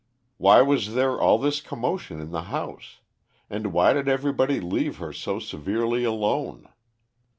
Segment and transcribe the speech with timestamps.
[0.37, 3.01] Why was there all this commotion in the house?
[3.51, 6.67] And why did everybody leave her so severely alone?